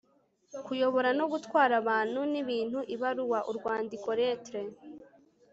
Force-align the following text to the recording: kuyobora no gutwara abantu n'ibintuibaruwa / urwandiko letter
kuyobora 0.65 1.09
no 1.19 1.25
gutwara 1.31 1.73
abantu 1.81 2.19
n'ibintuibaruwa 2.31 3.39
/ 3.45 3.49
urwandiko 3.49 4.09
letter 4.21 4.65